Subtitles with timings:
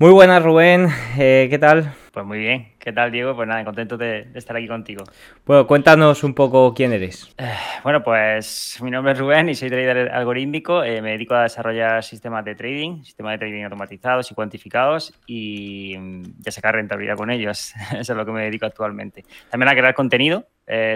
[0.00, 0.86] Muy buenas, Rubén.
[1.18, 1.92] Eh, ¿Qué tal?
[2.12, 2.68] Pues muy bien.
[2.78, 3.34] ¿Qué tal, Diego?
[3.34, 5.02] Pues nada, contento de, estar aquí contigo.
[5.44, 7.34] Bueno, cuéntanos un poco quién eres.
[7.36, 10.84] Eh, bueno, pues mi nombre es Rubén y soy trader algorítmico.
[10.84, 15.96] Eh, me dedico a desarrollar sistemas de trading, sistemas de trading automatizados y cuantificados y
[15.98, 17.74] mm, ya sacar rentabilidad con ellos.
[17.90, 19.24] Eso es lo que me dedico actualmente.
[19.50, 20.46] También a crear contenido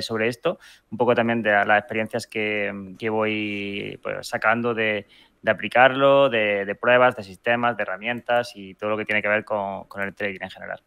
[0.00, 0.58] sobre esto,
[0.90, 5.06] un poco también de las experiencias que, que voy pues, sacando de,
[5.42, 9.44] de aplicarlo, de, pruebas, de sistemas, de herramientas y todo lo que tiene que ver
[9.44, 10.80] con, con el trading en general.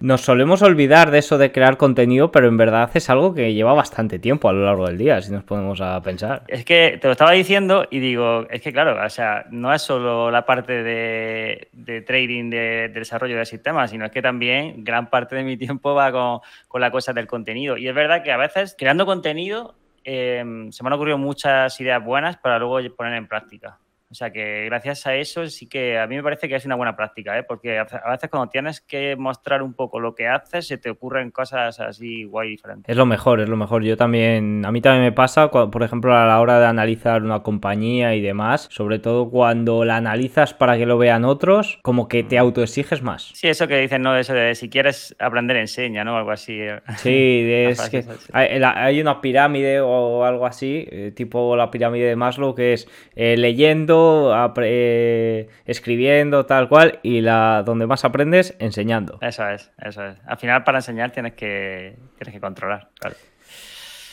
[0.00, 3.72] Nos solemos olvidar de eso de crear contenido, pero en verdad es algo que lleva
[3.72, 6.42] bastante tiempo a lo largo del día, si nos ponemos a pensar.
[6.48, 9.80] Es que te lo estaba diciendo y digo, es que claro, o sea, no es
[9.80, 15.36] solo la parte de, trading, de, desarrollo de sistemas, sino es que también gran parte
[15.36, 17.76] de mi tiempo va con, con la cosa del contenido.
[17.76, 22.04] Y es verdad que a veces creando contenido eh, se me han ocurrido muchas ideas
[22.04, 23.78] buenas para luego poner en práctica.
[24.10, 26.74] O sea que gracias a eso sí que a mí me parece que es una
[26.74, 27.44] buena práctica, ¿eh?
[27.44, 31.30] porque a veces cuando tienes que mostrar un poco lo que haces, se te ocurren
[31.30, 32.90] cosas así guay diferentes.
[32.90, 33.84] Es lo mejor, es lo mejor.
[33.84, 37.44] Yo también, a mí también me pasa, por ejemplo, a la hora de analizar una
[37.44, 42.24] compañía y demás, sobre todo cuando la analizas para que lo vean otros, como que
[42.24, 43.30] te autoexiges más.
[43.34, 44.16] Sí, eso que dicen, ¿no?
[44.16, 46.16] Eso de si quieres aprender, enseña, ¿no?
[46.16, 46.58] Algo así.
[46.60, 46.80] Eh.
[46.96, 52.56] Sí, es que hay, una pirámide o algo así, eh, tipo la pirámide de Maslow,
[52.56, 53.99] que es leyendo
[54.62, 59.18] eh, escribiendo, tal cual, y la donde más aprendes, enseñando.
[59.20, 60.16] Eso es, eso es.
[60.26, 62.88] Al final, para enseñar tienes que, tienes que controlar,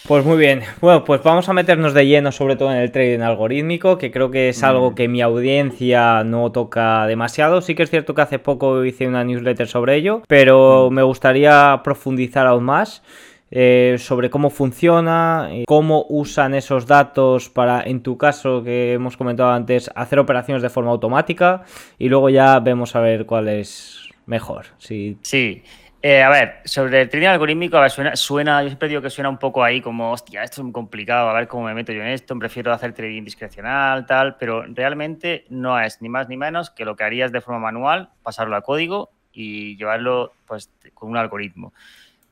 [0.08, 0.62] Pues muy bien.
[0.82, 4.32] Bueno, pues vamos a meternos de lleno sobre todo en el trading algorítmico, que creo
[4.32, 7.62] que es algo que mi audiencia no toca demasiado.
[7.62, 11.82] Sí que es cierto que hace poco hice una newsletter sobre ello, pero me gustaría
[11.84, 13.04] profundizar aún más.
[13.50, 19.16] Eh, sobre cómo funciona, eh, cómo usan esos datos para, en tu caso que hemos
[19.16, 21.64] comentado antes, hacer operaciones de forma automática
[21.98, 24.66] y luego ya vemos a ver cuál es mejor.
[24.78, 25.18] Sí.
[25.22, 25.64] sí.
[26.02, 29.10] Eh, a ver, sobre el trading algorítmico, a ver, suena, suena, yo siempre digo que
[29.10, 31.92] suena un poco ahí como, hostia, esto es muy complicado, a ver cómo me meto
[31.92, 36.38] yo en esto, prefiero hacer trading discrecional, tal, pero realmente no es ni más ni
[36.38, 41.10] menos que lo que harías de forma manual, pasarlo a código y llevarlo pues con
[41.10, 41.74] un algoritmo.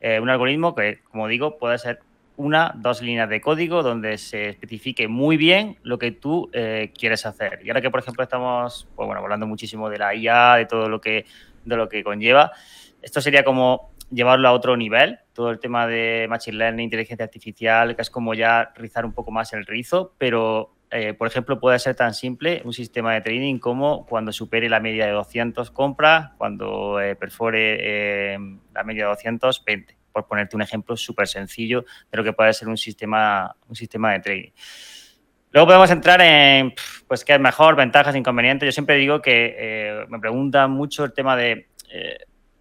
[0.07, 1.99] Eh, un algoritmo que, como digo, puede ser
[2.37, 7.25] una, dos líneas de código donde se especifique muy bien lo que tú eh, quieres
[7.25, 7.61] hacer.
[7.63, 11.01] Y ahora que, por ejemplo, estamos pues, hablando muchísimo de la IA, de todo lo
[11.01, 11.25] que,
[11.63, 12.51] de lo que conlleva,
[13.01, 17.95] esto sería como llevarlo a otro nivel, todo el tema de Machine Learning, inteligencia artificial,
[17.95, 21.77] que es como ya rizar un poco más el rizo, pero eh, por ejemplo, puede
[21.77, 26.31] ser tan simple un sistema de trading como cuando supere la media de 200 compras,
[26.37, 28.37] cuando eh, perfore eh,
[28.73, 32.69] la media de 220, por ponerte un ejemplo súper sencillo de lo que puede ser
[32.69, 34.51] un sistema, un sistema de trading.
[35.51, 36.73] Luego podemos entrar en
[37.09, 38.65] pues, qué es mejor, ventajas, inconvenientes.
[38.65, 41.67] Yo siempre digo que me preguntan mucho el tema de,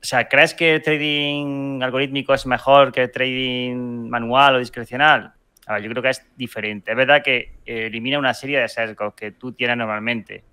[0.02, 5.34] o sea, ¿crees que el trading algorítmico es mejor que el trading manual o discrecional?
[5.66, 6.90] Yo creo que es diferente.
[6.90, 10.44] Es verdad que elimina una serie de sesgos que tú tienes normalmente.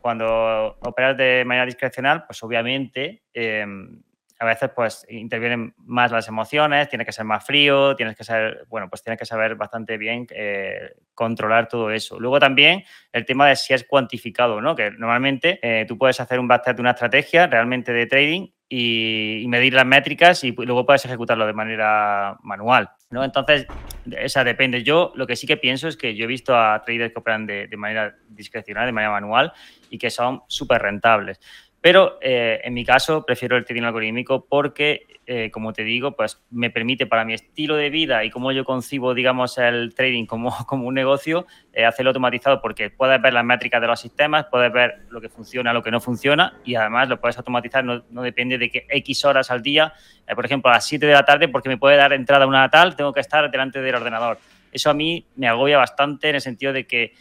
[0.00, 4.02] Cuando operas de manera discrecional, pues obviamente em,
[4.38, 8.66] a veces pues intervienen más las emociones, tienes que ser más frío, tienes que ser,
[8.68, 12.18] bueno, pues tienes que saber bastante bien eh, controlar todo eso.
[12.18, 16.38] Luego también el tema de si es cuantificado no, que normalmente eh, tú puedes hacer
[16.38, 21.04] un backtest de una estrategia realmente de trading y, medir las métricas y luego puedes
[21.04, 22.90] ejecutarlo de manera manual.
[23.10, 23.24] ¿No?
[23.24, 23.66] Entonces,
[24.10, 24.82] esa depende.
[24.82, 27.46] Yo lo que sí que pienso es que yo he visto a traders que operan
[27.46, 29.52] de, de manera discrecional, de manera manual
[29.90, 31.40] y que son súper rentables.
[31.84, 36.42] Pero eh, en mi caso prefiero el trading algorítmico porque, eh, como te digo, pues
[36.50, 40.48] me permite para mi estilo de vida y como yo concibo, digamos, el trading como,
[40.66, 44.72] como un negocio, eh, hacerlo automatizado porque puedes ver las métricas de los sistemas, puedes
[44.72, 48.22] ver lo que funciona, lo que no funciona y además lo puedes automatizar, no, no
[48.22, 49.92] depende de que X horas al día,
[50.34, 52.96] por ejemplo, a las 7 de la tarde, porque me puede dar entrada una tal,
[52.96, 54.38] tengo que estar delante del ordenador.
[54.72, 57.12] Eso a mí me agobia bastante en el sentido de que,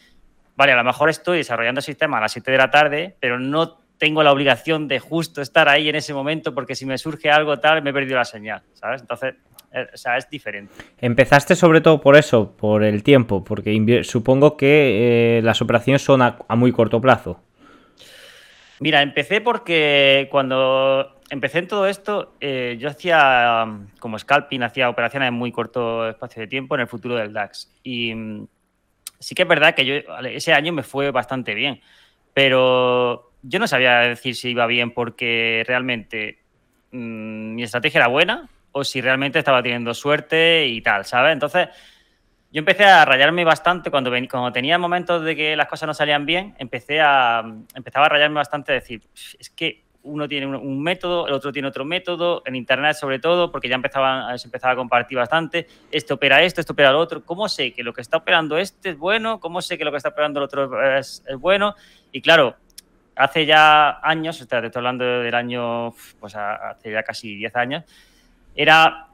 [0.56, 3.38] vale, a lo mejor estoy desarrollando el sistema a las 7 de la tarde, pero
[3.38, 7.32] no tengo la obligación de justo estar ahí en ese momento porque si me surge
[7.32, 9.00] algo tal, me he perdido la señal, ¿sabes?
[9.00, 9.36] Entonces,
[9.72, 10.74] eh, o sea, es diferente.
[11.00, 16.22] Empezaste sobre todo por eso, por el tiempo, porque supongo que eh, las operaciones son
[16.22, 17.40] a, muy corto plazo.
[18.82, 23.66] Mira, empecé porque cuando empecé en todo esto, eh, yo hacía
[24.00, 27.74] como scalping, hacía operaciones en muy corto espacio de tiempo en el futuro del DAX.
[27.84, 28.48] Y mm,
[29.18, 29.94] sí que es verdad que yo
[30.26, 31.80] ese año me fue bastante bien,
[32.34, 36.40] pero yo no sabía decir si iba bien porque realmente
[36.92, 41.34] mm, mi estrategia era buena o si realmente estaba teniendo suerte y tal, ¿sabes?
[41.34, 41.70] Entonces,
[42.52, 46.26] yo empecé a rayarme bastante cuando, cuando tenía momentos de que las cosas no salían
[46.26, 47.44] bien, empecé a,
[47.76, 49.02] empezaba a rayarme bastante, decir,
[49.40, 53.52] es que uno tiene un, método, el otro tiene otro método, en Internet sobre todo,
[53.52, 57.24] porque ya empezaban, se empezaba a compartir bastante, esto opera esto, esto opera lo otro,
[57.24, 59.40] ¿cómo sé que lo que está operando este es bueno?
[59.40, 61.76] ¿Cómo sé que lo que está operando el otro es, bueno?
[62.12, 62.56] Y claro,
[63.16, 67.84] hace ya años, te estoy hablando del año, pues hace ya casi 10 años,
[68.56, 69.08] era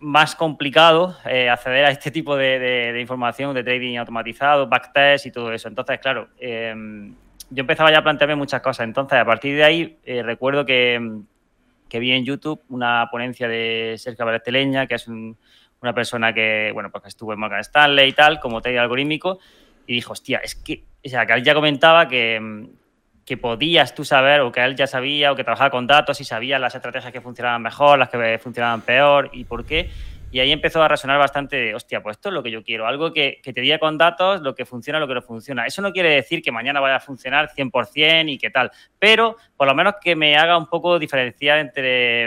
[0.00, 5.52] más complicado eh, acceder a este tipo de, información de trading automatizado, backtest y todo
[5.52, 5.68] eso.
[5.68, 7.14] Entonces, claro, em,
[7.50, 8.84] yo empezaba ya a plantearme muchas cosas.
[8.84, 11.00] Entonces, a partir de ahí, eh, recuerdo que,
[11.90, 17.04] vi en YouTube una ponencia de Sergio Leña, que es una persona que, bueno, pues
[17.04, 19.38] estuvo en Morgan Stanley y tal, como trader algorítmico,
[19.86, 22.66] y dijo, hostia, es que, o sea, que él ya comentaba que,
[23.24, 26.24] que podías tú saber, o que él ya sabía, o que trabajaba con datos y
[26.24, 29.90] sabía las estrategias que funcionaban mejor, las que funcionaban peor y por qué.
[30.30, 33.12] Y ahí empezó a resonar bastante hostia, pues esto es lo que yo quiero, algo
[33.12, 35.64] que, te diga con datos lo que funciona, lo que no funciona.
[35.64, 39.68] Eso no quiere decir que mañana vaya a funcionar 100% y qué tal, pero por
[39.68, 42.24] lo menos que me haga un poco diferenciar entre,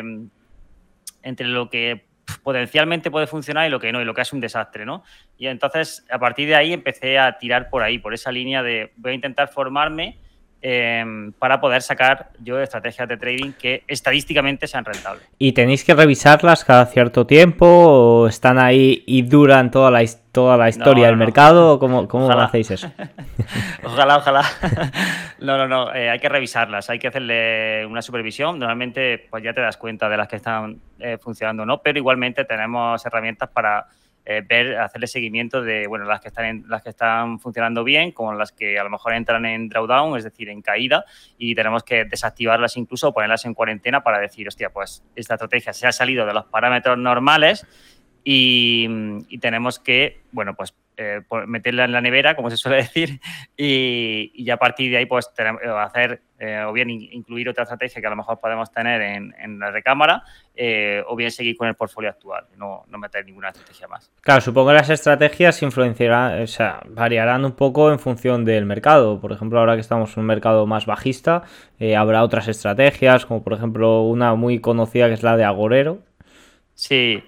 [1.22, 2.06] entre lo que
[2.44, 5.04] potencialmente puede funcionar y lo que no, y lo que es un desastre, ¿no?
[5.38, 8.94] Y entonces, a partir de ahí empecé a tirar por ahí, por esa línea de
[8.96, 10.18] voy a intentar formarme
[10.60, 15.24] Em, para poder sacar yo estrategias de trading que estadísticamente sean rentables.
[15.38, 20.58] ¿Y tenéis que revisarlas cada cierto tiempo o están ahí y duran toda la, toda
[20.58, 21.78] la historia del mercado?
[21.78, 22.92] ¿Cómo, cómo hacéis eso?
[23.84, 24.42] ojalá, ojalá.
[25.42, 28.58] no, no, no, eh, hay que revisarlas, hay que hacerle una supervisión.
[28.58, 32.00] Normalmente pues ya te das cuenta de las que están eh, funcionando o no, pero
[32.00, 33.86] igualmente tenemos herramientas para
[34.30, 38.34] eh, ver, hacerle seguimiento de bueno, las que están las que están funcionando bien, como
[38.34, 41.06] las que a lo mejor entran en drawdown, es decir, en caída,
[41.38, 45.72] y tenemos que desactivarlas incluso o ponerlas en cuarentena para decir, hostia, pues esta estrategia
[45.72, 47.66] se ha salido de los parámetros normales
[48.26, 48.90] y,
[49.30, 53.20] y tenemos que, bueno, pues eh, meterla en la nevera, como se suele decir,
[53.56, 58.02] y, ya a partir de ahí pues eh, hacer eh, o bien incluir otra estrategia
[58.02, 60.24] que a lo mejor podemos tener en, la recámara
[61.06, 64.12] o bien seguir con el portfolio actual, no, no, meter ninguna estrategia más.
[64.22, 69.22] Claro, supongo que las estrategias influenciarán, o sea, variarán un poco en función del mercado.
[69.22, 71.44] Por ejemplo, ahora que estamos en un mercado más bajista,
[71.96, 76.00] habrá otras estrategias, como por ejemplo una muy conocida que es la de Agorero.
[76.74, 77.24] Sí,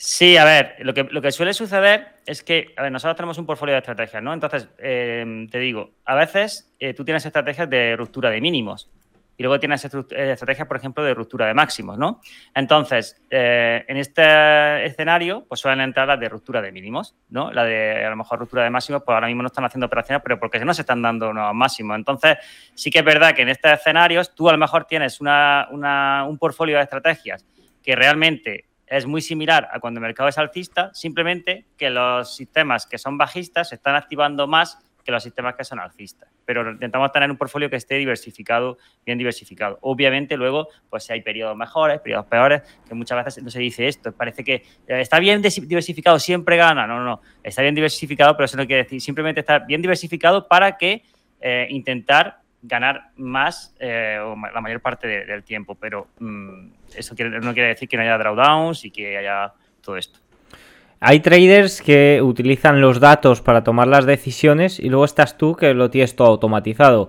[0.00, 3.72] Sí, a ver, lo que, lo que suele suceder es que, nosotros tenemos un portfolio
[3.72, 4.34] de estrategias, ¿no?
[4.34, 8.90] Entonces, em, te digo, a veces eh, tú tienes estrategias de ruptura de mínimos
[9.38, 12.20] y luego tienes eh, estrategias, por ejemplo, de ruptura de máximos, ¿no?
[12.54, 17.50] Entonces, eh, en este escenario, pues suelen entrar las de ruptura de mínimos, ¿no?
[17.50, 20.22] La de, a lo mejor, ruptura de máximos, pues ahora mismo no están haciendo operaciones,
[20.22, 21.96] pero porque no se están dando nuevos máximos.
[21.96, 22.36] Entonces,
[22.74, 26.36] sí que es verdad que en estos escenarios tú a lo mejor tienes una, un
[26.36, 27.46] portfolio de estrategias
[27.82, 32.86] que realmente es muy similar a cuando el mercado es alcista, simplemente que los sistemas
[32.86, 36.28] que son bajistas se están activando más que los sistemas que son alcistas.
[36.44, 38.76] Pero intentamos tener un portfolio que esté diversificado,
[39.06, 39.78] bien diversificado.
[39.80, 43.88] Obviamente, luego, pues si hay periodos mejores, periodos peores, que muchas veces no se dice
[43.88, 44.12] esto.
[44.12, 44.54] Parece que
[44.86, 46.86] eh, está bien diversificado, siempre gana.
[46.86, 47.20] No, no, no.
[47.42, 49.00] Está bien diversificado, pero eso no quiere decir.
[49.00, 51.02] Simplemente está bien diversificado para que
[51.40, 57.54] eh, intentar ganar más eh, o la mayor parte del tiempo, pero mm, eso no
[57.54, 60.20] quiere decir que no haya drawdowns y que haya todo esto.
[61.00, 65.72] Hay traders que utilizan los datos para tomar las decisiones y luego estás tú que
[65.72, 67.08] lo tienes todo automatizado.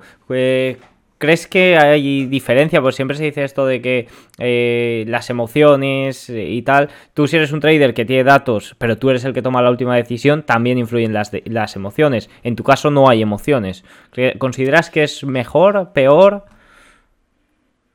[1.19, 2.81] Eh, ¿Crees que hay diferencia?
[2.81, 4.07] Pues siempre se dice esto de que
[4.37, 6.89] eh, las emociones y tal.
[7.13, 9.69] Tú si eres un trader que tiene datos, pero tú eres el que toma la
[9.69, 12.29] última decisión, también influyen las, las emociones.
[12.43, 13.83] En tu caso no hay emociones.
[14.37, 16.45] ¿Consideras que es mejor, peor?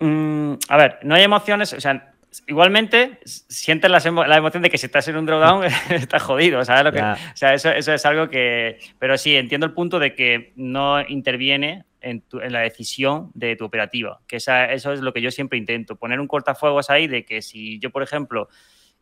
[0.00, 1.72] Mm, a ver, no hay emociones.
[1.72, 2.13] O sea,
[2.46, 6.84] igualmente sientes la, emoción de que si estás en un drawdown estás jodido, ¿sabes?
[6.84, 8.78] Lo que, O sea, eso, eso es algo que...
[8.98, 14.20] Pero sí, entiendo el punto de que no interviene en, la decisión de tu operativa.
[14.26, 17.42] Que esa, eso es lo que yo siempre intento, poner un cortafuegos ahí de que
[17.42, 18.48] si yo, por ejemplo,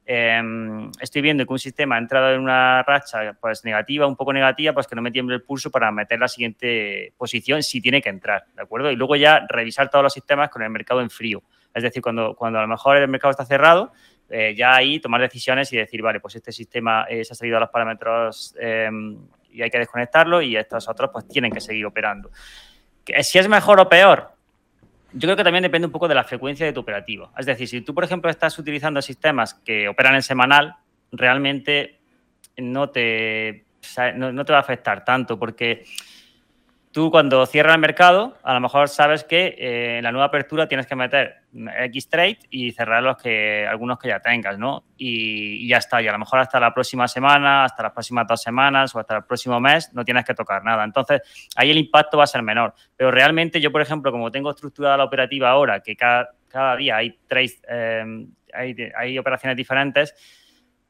[0.04, 4.32] em, estoy viendo que un sistema ha entrado en una racha pues negativa, un poco
[4.32, 8.02] negativa, pues que no me tiemble el pulso para meter la siguiente posición si tiene
[8.02, 8.90] que entrar, ¿de acuerdo?
[8.90, 11.42] Y luego ya revisar todos los sistemas con el mercado en frío.
[11.74, 13.92] Es decir, cuando, cuando a lo mejor el mercado está cerrado,
[14.28, 17.56] eh, ya ahí tomar decisiones y decir, vale, pues este sistema eh, se ha salido
[17.58, 19.18] a los parámetros em,
[19.50, 22.30] y hay que desconectarlo y estos otros pues tienen que seguir operando.
[23.20, 24.31] Si es mejor o peor,
[25.12, 27.30] yo creo que también depende un poco de la frecuencia de tu operativo.
[27.38, 30.76] Es decir, si tú, por ejemplo, estás utilizando sistemas que operan en semanal,
[31.10, 32.00] realmente
[32.56, 33.64] no te,
[34.14, 35.84] no, te va a afectar tanto porque
[36.92, 40.68] tú cuando cierras el mercado, a lo mejor sabes que eh, en la nueva apertura
[40.68, 41.42] tienes que meter
[41.84, 44.84] X trade y cerrar los que, algunos que ya tengas, ¿no?
[44.96, 46.02] Y, ya está.
[46.02, 49.16] Y a lo mejor hasta la próxima semana, hasta las próximas dos semanas o hasta
[49.16, 50.84] el próximo mes no tienes que tocar nada.
[50.84, 51.22] Entonces,
[51.56, 52.74] ahí el impacto va a ser menor.
[52.96, 56.28] Pero realmente yo, por ejemplo, como tengo estructurada la operativa ahora, que cada,
[56.76, 60.14] día hay, trades, eh, hay operaciones diferentes,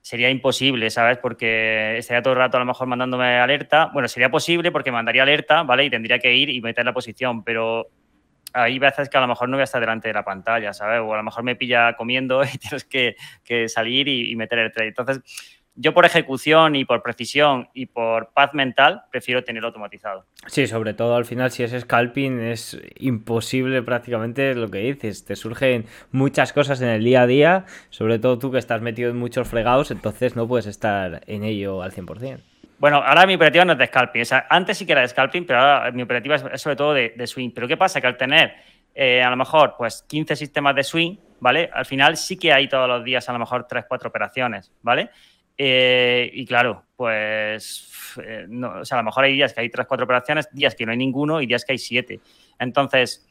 [0.02, 1.18] sería imposible, ¿sabes?
[1.18, 3.90] Porque estaría todo el rato a lo mejor mandándome alerta.
[3.92, 5.85] Bueno, sería posible porque mandaría alerta, ¿vale?
[5.85, 7.87] Y tendría que ir y meter la posición, pero
[8.52, 11.00] hay veces que a lo mejor no voy a estar delante de la pantalla, ¿sabes?
[11.00, 13.14] O a lo mejor me pilla comiendo y tienes que,
[13.68, 14.88] salir y, y, meter el trade.
[14.88, 15.21] Entonces,
[15.75, 20.26] yo por ejecución y por precisión y por paz mental prefiero tenerlo automatizado.
[20.47, 25.25] Sí, sobre todo al final si es scalping es imposible prácticamente lo que dices.
[25.25, 29.11] Te surgen muchas cosas en el día a día, sobre todo tú que estás metido
[29.11, 32.41] en muchos fregados, entonces no puedes estar en ello al 100%.
[32.83, 34.23] Bueno, ahora mi operativa no es de scalping.
[34.23, 36.93] O sea, antes sí que era de scalping, pero ahora mi operativa es sobre todo
[36.93, 37.50] de, swing.
[37.55, 38.00] Pero ¿qué pasa?
[38.00, 38.55] Que al tener
[38.93, 41.71] eh, a lo mejor pues 15 sistemas de swing, ¿vale?
[41.73, 45.11] Al final sí que hay todos los días a lo mejor 3, 4 operaciones, ¿vale?
[45.59, 49.68] Eh, y claro, pues eh, no, o sea, a lo mejor hay días que hay
[49.68, 52.21] tres, cuatro operaciones, días que no hay ninguno y días que hay siete.
[52.59, 53.26] Entonces,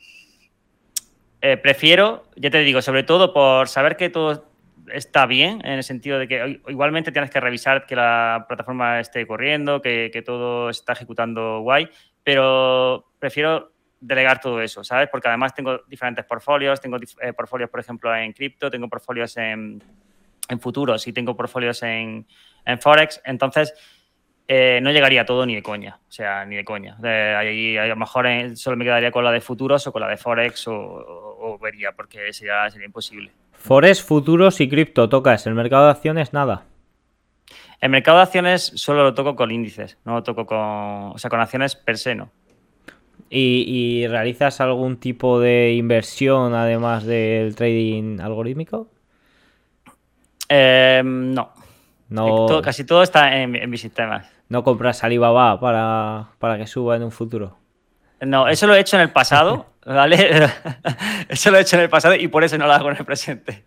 [1.42, 4.46] eh, prefiero, ya te digo, sobre todo por saber que todo
[4.94, 9.26] está bien, en el sentido de que igualmente tienes que revisar que la plataforma esté
[9.26, 11.90] corriendo, que, que todo está ejecutando guay,
[12.24, 15.08] pero prefiero delegar todo eso, ¿sabes?
[15.10, 16.98] Porque además tengo diferentes portfolios, tengo
[17.38, 19.82] portfolios, por ejemplo, en cripto, tengo portfolios en
[20.52, 22.28] en futuros y tengo portfolios en,
[22.80, 23.74] Forex, entonces
[24.48, 26.98] eh, no llegaría todo ni de coña, o sea, ni de coña.
[27.02, 30.18] ahí, a lo mejor solo me quedaría con la de futuros o con la de
[30.18, 33.32] Forex o, vería, porque sería, sería imposible.
[33.54, 35.48] Forex, futuros y cripto, tocas.
[35.48, 36.66] ¿El mercado de acciones nada?
[37.80, 41.30] El mercado de acciones solo lo toco con índices, no lo toco con, o sea,
[41.30, 42.30] con acciones per se no.
[43.34, 48.90] ¿Y, realizas algún tipo de inversión además del trading algorítmico?
[50.54, 51.54] Em, no.
[52.10, 52.62] no.
[52.62, 54.30] casi todo está en, en, mis sistemas.
[54.50, 57.58] ¿No compras Alibaba para, para que suba en un futuro?
[58.20, 60.50] No, eso lo he hecho en el pasado, ¿vale?
[61.30, 63.06] eso lo he hecho en el pasado y por eso no lo hago en el
[63.06, 63.64] presente.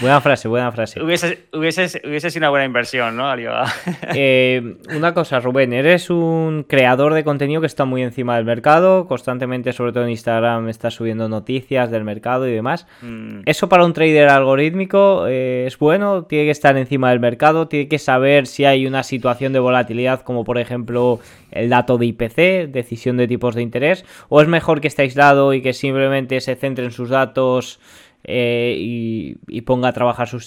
[0.00, 1.00] Buena frase, buena frase.
[1.00, 3.72] Hubiese, hubiese, sido una buena inversión, ¿no, Alibaba?
[4.14, 9.06] Eh, una cosa, Rubén, eres un creador de contenido que está muy encima del mercado,
[9.06, 12.86] constantemente, sobre todo en Instagram, estás subiendo noticias del mercado y demás.
[13.00, 13.42] Mm.
[13.46, 16.24] ¿Eso para un trader algorítmico eh, es bueno?
[16.24, 17.68] ¿Tiene que estar encima del mercado?
[17.68, 22.06] ¿Tiene que saber si hay una situación de volatilidad, como por ejemplo el dato de
[22.06, 24.04] IPC, decisión de tipos de interés?
[24.28, 27.80] ¿O es mejor que esté aislado y que simplemente se centre en sus datos?
[28.24, 30.46] Eh, y, ponga a trabajar sus,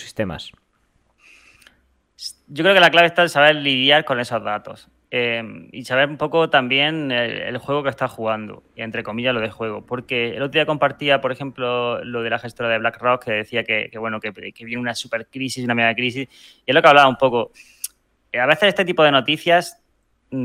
[0.00, 0.52] sistemas?
[2.48, 6.08] Yo creo que la clave está en saber lidiar con esos datos em, y saber
[6.08, 9.86] un poco también el, juego que está jugando, entre comillas lo de juego.
[9.86, 13.64] Porque el otro día compartía, por ejemplo, lo de la gestora de BlackRock que decía
[13.64, 16.28] que, bueno, que, que viene una super crisis, una mega crisis,
[16.66, 17.52] y es lo que hablaba un poco.
[18.38, 19.81] A veces este tipo de noticias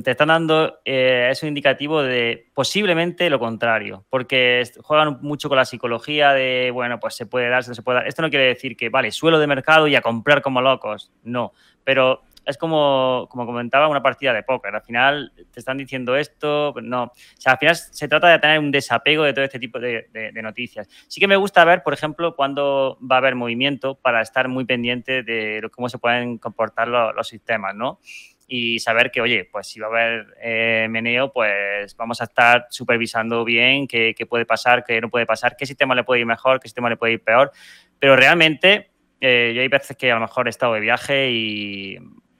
[0.04, 5.58] te están dando, eh, es un indicativo de posiblemente lo contrario, porque juegan mucho con
[5.58, 8.08] la psicología de, bueno, pues se puede dar, se puede dar.
[8.08, 11.54] Esto no quiere decir que, vale, suelo de mercado y a comprar como locos, no,
[11.86, 14.76] pero es como, como comentaba, una partida de póker.
[14.76, 17.04] Al final te están diciendo esto, no.
[17.04, 20.08] O sea, al final se trata de tener un desapego de todo este tipo de,
[20.42, 20.88] noticias.
[21.08, 24.64] Sí que me gusta ver, por ejemplo, cuándo va a haber movimiento para estar muy
[24.64, 28.00] pendiente de cómo se pueden comportar los sistemas, ¿no?
[28.48, 32.68] Y saber que, oye, pues si va a haber eh, meneo, pues vamos a estar
[32.70, 36.62] supervisando bien qué, puede pasar, qué no puede pasar, qué sistema le puede ir mejor,
[36.62, 37.52] qué sistema le puede ir peor.
[38.00, 41.98] Pero realmente, eh, yo hay veces que a lo mejor he estado de viaje y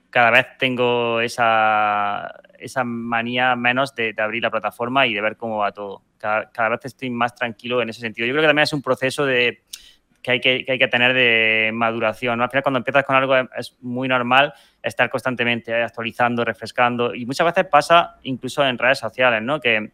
[0.08, 5.58] cada vez tengo esa, esa manía menos de, abrir la plataforma y de ver cómo
[5.58, 6.04] va todo.
[6.16, 8.26] Cada, cada vez estoy más tranquilo en ese sentido.
[8.26, 9.62] Yo creo que también es un proceso de
[10.22, 12.40] que hay que, hay que tener de maduración.
[12.40, 17.46] Al final, cuando empiezas con algo es muy normal estar constantemente actualizando, refrescando y muchas
[17.46, 19.60] veces pasa incluso en redes sociales, ¿no?
[19.60, 19.92] Que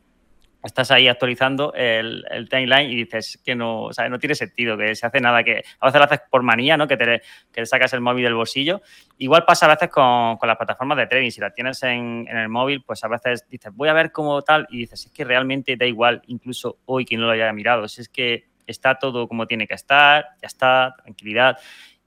[0.64, 4.78] estás ahí actualizando el, el timeline y dices que no, o sea, no tiene sentido,
[4.78, 6.88] que se hace nada, que a veces lo haces por manía, ¿no?
[6.88, 8.80] Que te, que sacas el móvil del bolsillo.
[9.18, 12.36] Igual pasa a veces con, con las plataformas de trading, si la tienes en, en,
[12.38, 15.24] el móvil, pues a veces dices, voy a ver cómo tal, y dices, es que
[15.24, 19.28] realmente da igual, incluso hoy que no lo haya mirado, si es que está todo
[19.28, 21.58] como tiene que estar, ya está, tranquilidad.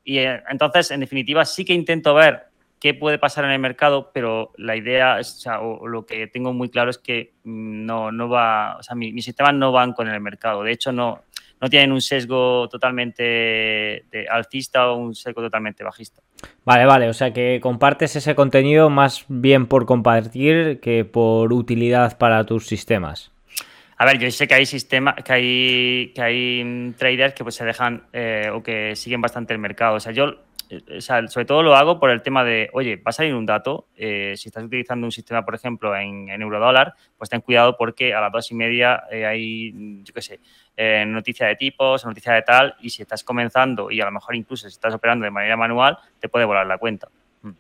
[0.04, 2.48] Y eh, entonces, en definitiva, sí que intento ver
[2.80, 6.54] qué puede pasar en el mercado, pero la idea, es, o, sea, lo que tengo
[6.54, 10.22] muy claro es que no, no va, o sea, mis sistemas no van con el
[10.22, 10.64] mercado.
[10.64, 11.24] De hecho, no,
[11.60, 16.22] no tienen un sesgo totalmente alcista o un sesgo totalmente bajista.
[16.66, 22.18] Vale, vale, o sea que compartes ese contenido más bien por compartir que por utilidad
[22.18, 23.32] para tus sistemas.
[23.98, 27.56] A ver, yo sé que hay sistemas, que hay, que hay mm, traders que pues
[27.56, 29.96] se dejan eh, o que siguen bastante el mercado.
[29.96, 30.36] O sea, yo
[31.00, 33.88] sea, sobre todo lo hago por el tema de, oye, va a salir un dato,
[33.96, 38.14] eh, si estás utilizando un sistema, por ejemplo, en, en eurodólar, pues ten cuidado porque
[38.14, 40.40] a las dos y media eh, hay, yo qué sé,
[40.76, 44.36] eh, noticia de tipos, noticia de tal, y si estás comenzando y a lo mejor
[44.36, 47.08] incluso si estás operando de manera manual, te puede volar la cuenta.
[47.42, 47.52] Mm.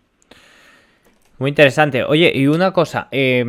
[1.39, 2.03] Muy interesante.
[2.03, 3.43] Oye, y una cosa, eh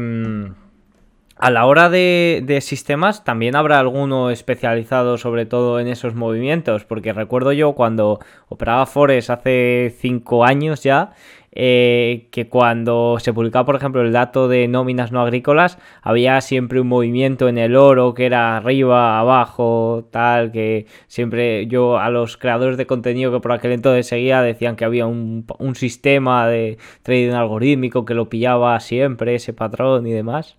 [1.38, 7.12] a la hora de, sistemas, también habrá alguno especializado sobre todo en esos movimientos, porque
[7.12, 8.18] recuerdo yo cuando
[8.48, 11.12] operaba Forex hace cinco años ya,
[11.52, 16.80] eh, que cuando se publicaba, por ejemplo, el dato de nóminas no agrícolas, había siempre
[16.80, 22.36] un movimiento en el oro que era arriba, abajo, tal, que siempre yo a los
[22.36, 26.78] creadores de contenido que por aquel entonces seguía decían que había un, un sistema de
[27.02, 30.58] trading algorítmico que lo pillaba siempre, ese patrón y demás.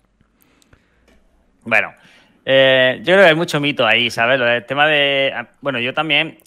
[1.64, 1.92] Bueno,
[2.44, 4.40] eh, yo creo que hay mucho mito ahí, ¿sabes?
[4.40, 5.32] El tema de.
[5.34, 6.38] Ah, bueno, yo también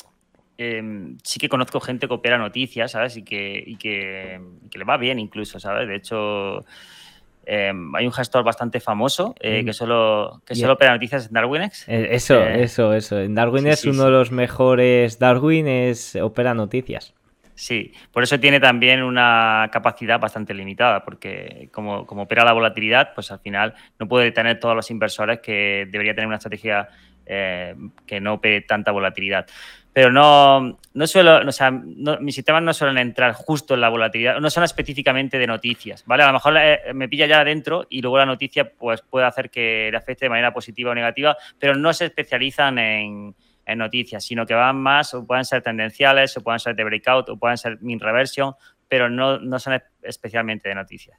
[0.57, 3.17] em, sí que conozco gente que opera noticias, ¿sabes?
[3.17, 4.39] Y que, y que,
[4.73, 5.87] le va bien incluso, ¿sabes?
[5.87, 6.65] De hecho,
[7.45, 11.87] em, hay un gestor bastante famoso eh, que solo, que solo opera noticias en Darwinex.
[11.87, 13.19] Eh, eso, eso, eso.
[13.19, 15.19] En Darwin es uno de los mejores.
[15.19, 17.13] Darwin es opera noticias.
[17.55, 23.31] Sí, por eso tiene también una capacidad bastante limitada, porque como, opera la volatilidad, pues
[23.31, 26.89] al final no puede tener todos los inversores que debería tener una estrategia
[27.25, 27.75] eh,
[28.07, 29.45] que no opere tanta volatilidad.
[29.93, 34.39] Pero no, no suelo, o sea, mis sistemas no suelen entrar justo en la volatilidad,
[34.39, 36.23] no son específicamente de noticias, ¿vale?
[36.23, 39.51] A lo mejor eh, me pilla ya adentro y luego la noticia pues puede hacer
[39.51, 44.23] que le afecte de manera positiva o negativa, pero no se especializan en, en noticias,
[44.23, 47.57] sino que van más, o pueden ser tendenciales, o pueden ser de breakout, o pueden
[47.57, 48.53] ser min reversion,
[48.87, 51.17] pero no, no son especialmente de noticias.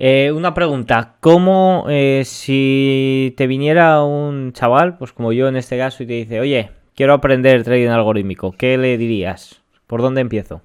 [0.00, 5.76] Eh, una pregunta, ¿cómo eh, si te viniera un chaval, pues como yo en este
[5.76, 9.60] caso, y te dice, oye, quiero aprender trading algorítmico, ¿qué le dirías?
[9.88, 10.62] ¿Por dónde empiezo?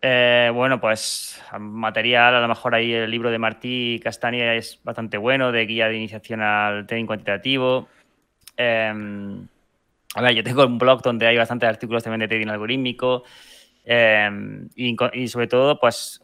[0.00, 5.18] Eh, bueno, pues material, a lo mejor ahí el libro de Martí Castaña es bastante
[5.18, 7.88] bueno, de guía de iniciación al trading cuantitativo.
[10.18, 13.22] A ver, yo tengo un blog donde hay bastantes artículos también de trading algorítmico.
[13.84, 16.20] Em, y, sobre todo, pues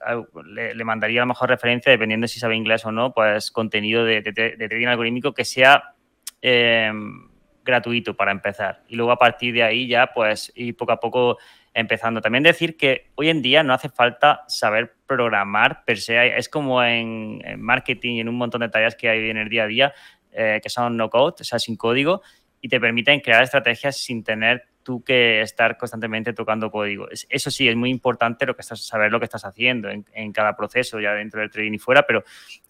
[0.47, 4.21] le, mandaría a lo mejor referencia, dependiendo si sabe inglés o no, pues contenido de,
[4.23, 5.95] trading algorítmico que sea
[6.43, 7.29] em,
[7.63, 8.83] gratuito para empezar.
[8.89, 11.39] Y luego a partir de ahí ya, pues ir poco a poco
[11.73, 12.21] empezando.
[12.21, 16.37] También decir que hoy en día no hace falta saber programar per se.
[16.37, 19.63] Es como en, marketing y en un montón de tareas que hay en el día
[19.63, 19.95] a día,
[20.33, 22.23] eh, que son no code, o sea, sin código
[22.65, 27.07] y te permiten crear estrategias sin tener tú que estar constantemente tocando código.
[27.11, 30.57] Eso sí, es muy importante lo que estás, saber lo que estás haciendo en, cada
[30.57, 32.25] proceso, ya dentro del trading y fuera, pero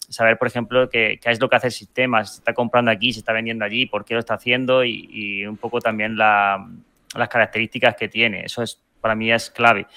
[0.09, 3.19] saber, por ejemplo, qué, es lo que hace el sistema, si está comprando aquí, si
[3.19, 8.09] está vendiendo allí, por qué lo está haciendo y, un poco también las características que
[8.09, 8.43] tiene.
[8.43, 9.87] Eso es para mí es clave.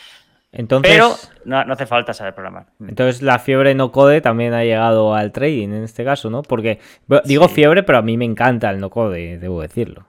[0.51, 2.67] Entonces, Pero no, hace falta saber programar.
[2.81, 6.43] Entonces la fiebre no code también ha llegado al trading en este caso, ¿no?
[6.43, 6.79] Porque
[7.25, 10.07] digo fiebre, pero a mí me encanta el no code, debo decirlo.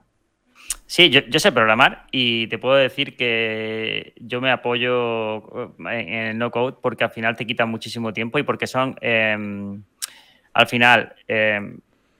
[0.86, 6.50] Sí, yo, sé programar y te puedo decir que yo me apoyo en el no
[6.50, 9.84] code porque al final te quita muchísimo tiempo y porque son em,
[10.52, 11.78] al final em,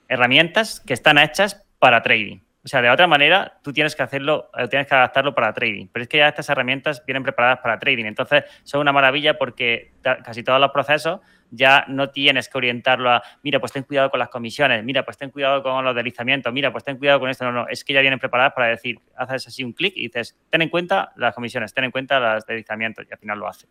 [0.09, 2.39] herramientas que están hechas para trading.
[2.63, 5.87] O sea, de otra manera, tú tienes que hacerlo, eh, tienes que adaptarlo para trading.
[5.91, 8.05] Pero es que ya estas herramientas vienen preparadas para trading.
[8.05, 11.21] Entonces, son una maravilla porque casi todos los procesos
[11.51, 15.17] ya no tienes que orientarlo a, mira, pues ten cuidado con las comisiones, mira, pues
[15.17, 17.45] ten cuidado con los deslizamientos, mira, pues ten cuidado con esto.
[17.45, 20.39] No, no, es que ya vienen preparadas para decir, haces así un clic y dices,
[20.51, 23.67] ten en cuenta las comisiones, ten en cuenta los deslizamientos y al final lo hace.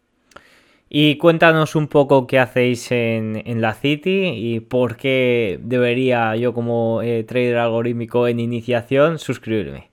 [0.91, 7.04] Y cuéntanos un poco qué hacéis en, la City y por qué debería yo como
[7.04, 9.91] eh, trader algorítmico en iniciación suscribirme.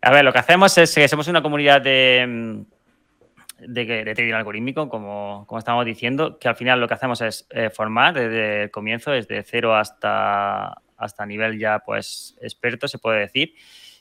[0.00, 2.60] A ver, lo que hacemos es que somos una comunidad de, mm,
[3.74, 7.68] de, trading algorítmico, como, como, estamos diciendo, que al final lo que hacemos es eh,
[7.68, 13.54] formar desde el comienzo, desde cero hasta, hasta nivel ya pues experto, se puede decir.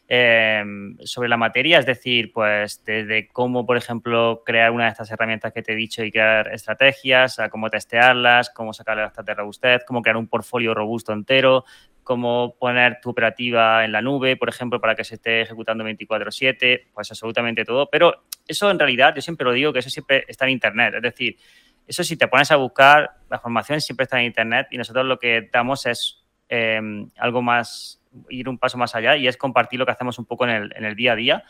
[0.10, 5.12] Em, sobre la materia, es decir, pues desde cómo, por ejemplo, crear una de estas
[5.12, 9.84] herramientas que te he dicho y crear estrategias, a cómo testearlas, cómo sacarle bastante robustez,
[9.86, 11.66] cómo crear un portfolio robusto entero,
[12.04, 16.88] cómo poner tu operativa en la nube, por ejemplo, para que se esté ejecutando 24/7,
[16.94, 17.90] pues absolutamente todo.
[17.90, 20.94] Pero eso en realidad, yo siempre lo digo, que eso siempre está en Internet.
[20.96, 21.36] Es decir,
[21.86, 25.20] eso si te pones a buscar, la formación siempre está en Internet y nosotros lo
[25.20, 29.86] que damos es em, algo más ir un paso más allá y es compartir lo
[29.86, 31.44] que hacemos un poco en el, en el día a día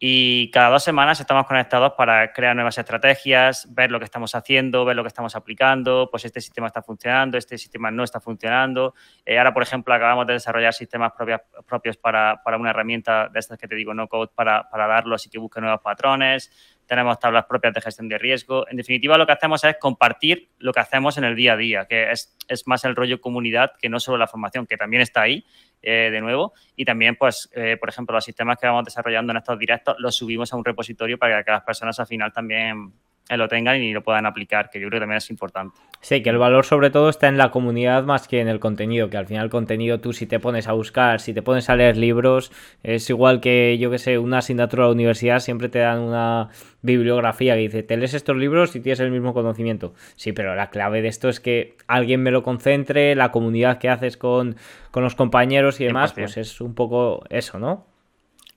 [0.00, 4.84] y cada dos semanas estamos conectados para crear nuevas estrategias, ver lo que estamos haciendo,
[4.84, 8.94] ver lo que estamos aplicando, pues este sistema está funcionando, este sistema no está funcionando.
[9.26, 13.40] Eh, ahora, por ejemplo, acabamos de desarrollar sistemas propios, propios para, para, una herramienta de
[13.40, 16.52] estas que te digo, no code, para, para darlos y que busque nuevos patrones.
[16.86, 18.68] Tenemos tablas propias de gestión de riesgo.
[18.68, 21.86] En definitiva, lo que hacemos es compartir lo que hacemos en el día a día,
[21.86, 25.22] que es, es más el rollo comunidad que no solo la formación, que también está
[25.22, 25.44] ahí,
[25.82, 26.52] eh, de nuevo.
[26.76, 30.16] Y también, pues, eh, por ejemplo, los sistemas que vamos desarrollando en estos directos los
[30.16, 32.92] subimos a un repositorio para que las personas al final también
[33.36, 35.78] lo tengan y lo puedan aplicar, que yo creo que también es importante.
[36.00, 39.10] Sí, que el valor sobre todo está en la comunidad más que en el contenido,
[39.10, 41.76] que al final el contenido tú si te pones a buscar, si te pones a
[41.76, 45.80] leer libros, es igual que yo que sé, una asignatura de la universidad, siempre te
[45.80, 46.48] dan una
[46.82, 49.92] bibliografía que dice, te lees estos libros y tienes el mismo conocimiento.
[50.16, 53.88] Sí, pero la clave de esto es que alguien me lo concentre, la comunidad que
[53.88, 54.56] haces con,
[54.90, 57.86] con los compañeros y demás, pues es un poco eso, ¿no?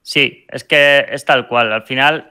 [0.04, 1.72] Sí, es que es tal cual.
[1.72, 2.31] Al final,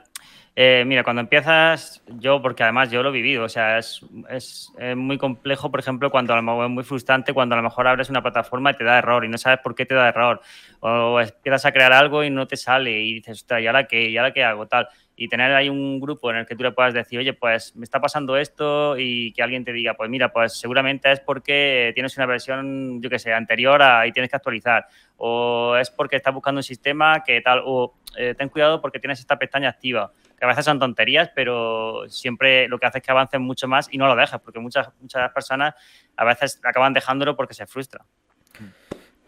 [0.56, 4.72] eh, mira, cuando empiezas, yo, porque además yo lo he vivido, o sea, es, es,
[4.96, 7.86] muy complejo, por ejemplo, cuando a lo mejor es muy frustrante, cuando a lo mejor
[7.86, 10.40] abres una plataforma y te da error y no sabes por qué te da error,
[10.80, 14.10] o empiezas a crear algo y no te sale y dices, ostras, ¿y ahora qué?
[14.10, 14.66] ¿Y ahora qué hago?
[14.66, 14.88] Tal.
[15.14, 17.84] Y tener ahí un grupo en el que tú le puedas decir, oye, pues me
[17.84, 22.16] está pasando esto y que alguien te diga, pues mira, pues seguramente es porque tienes
[22.16, 24.86] una versión, yo qué sé, anterior a, y tienes que actualizar,
[25.16, 29.20] o es porque estás buscando un sistema que tal, o eh, ten cuidado porque tienes
[29.20, 30.10] esta pestaña activa
[30.40, 33.92] que a veces son tonterías, pero siempre lo que hace es que avancen mucho más
[33.92, 35.74] y no lo dejas, porque muchas, muchas personas
[36.16, 38.07] a veces acaban dejándolo porque se frustran.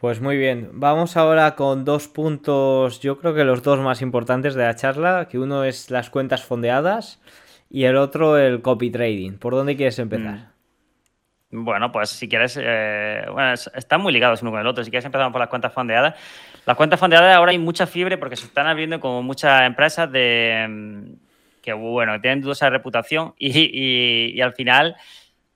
[0.00, 4.54] Pues muy bien, vamos ahora con dos puntos, yo creo que los dos más importantes
[4.54, 7.20] de la charla, que uno es las cuentas fondeadas
[7.68, 9.32] y el otro el copy trading.
[9.32, 10.52] ¿Por dónde quieres empezar?
[11.50, 11.64] Mm.
[11.64, 14.82] Bueno, pues si quieres, eh, bueno, están muy ligados uno con el otro.
[14.82, 16.14] Si quieres empezamos por las cuentas fondeadas.
[16.64, 20.66] Las cuentas fondeadas ahora hay mucha fiebre porque se están abriendo como muchas empresas de
[20.68, 21.12] mm,
[21.60, 24.96] que, bueno, tienen dudosa reputación y, al final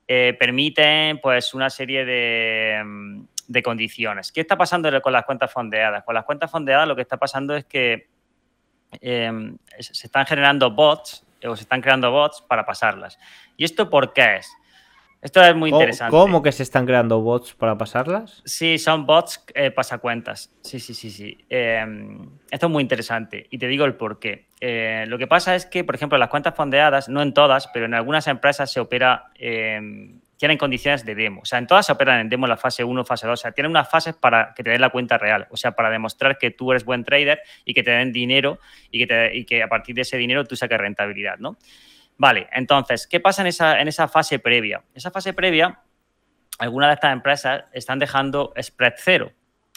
[0.09, 4.33] eh, permiten pues una serie mm, de, condiciones.
[4.33, 6.05] ¿Qué está pasando con las cuentas fondeadas?
[6.05, 8.09] Con las cuentas fondeadas lo que está pasando es que
[9.01, 13.19] em, se están generando bots o se están creando bots para pasarlas.
[13.57, 14.51] ¿Y esto por qué es?
[15.26, 16.12] Esto es muy interesante.
[16.12, 18.42] ¿Cómo que se están creando bots para pasarlas?
[18.44, 20.54] Sí, son bots eh, pasacuentas.
[20.62, 21.36] Sí, sí, sí, sí.
[21.48, 24.46] Em, esto es muy interesante y te digo el por qué.
[24.60, 27.86] Eh, lo que pasa es que, por ejemplo, las cuentas fondeadas, no en todas, pero
[27.86, 31.40] en algunas empresas se opera, em, tienen condiciones de demo.
[31.40, 33.40] O sea, en todas se operan en demo en la fase 1, fase 2.
[33.40, 35.48] O sea, tienen unas fases para que te den la cuenta real.
[35.50, 38.60] O sea, para demostrar que tú eres buen trader y que te den dinero
[38.92, 41.58] y que, y que a partir de ese dinero tú saques rentabilidad, ¿no?
[42.18, 44.83] Vale, entonces, ¿qué pasa en esa, en esa fase previa?
[44.94, 45.81] Esa fase previa,
[46.59, 49.33] algunas de estas empresas están dejando spread cero.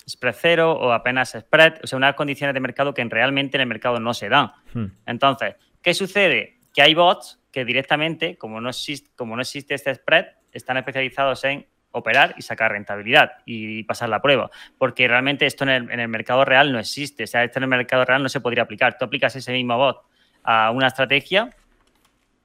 [0.07, 3.67] Spread cero o apenas spread, o sea, unas condiciones de mercado que realmente en el
[3.67, 4.51] mercado no se dan.
[4.73, 4.85] Hmm.
[5.05, 6.59] Entonces, ¿qué sucede?
[6.73, 11.43] Que hay bots que directamente, como no, existe, como no existe este spread, están especializados
[11.43, 14.49] en operar y sacar rentabilidad y pasar la prueba.
[14.77, 17.23] Porque realmente esto en el, en el, mercado real no existe.
[17.23, 18.97] O sea, esto en el mercado real no se podría aplicar.
[18.97, 20.03] Tú aplicas ese mismo bot
[20.43, 21.49] a una estrategia